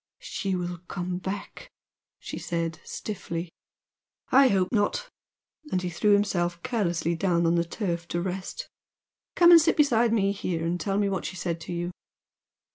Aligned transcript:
"She 0.17 0.55
will 0.55 0.79
come 0.87 1.19
back," 1.19 1.69
she 2.17 2.39
said 2.39 2.79
stiffly. 2.83 3.51
"I 4.31 4.47
hope 4.47 4.69
not!" 4.71 5.07
And 5.71 5.79
he 5.83 5.91
threw 5.91 6.13
himself 6.13 6.63
carelessly 6.63 7.13
down 7.13 7.45
on 7.45 7.53
the 7.53 7.63
turf 7.63 8.07
to 8.07 8.19
rest 8.19 8.67
"Come 9.35 9.51
and 9.51 9.61
sit 9.61 9.77
beside 9.77 10.11
me 10.11 10.31
here 10.31 10.65
and 10.65 10.79
tell 10.79 10.97
me 10.97 11.07
what 11.07 11.25
she 11.25 11.35
said 11.35 11.61
to 11.61 11.71
you!" 11.73 11.91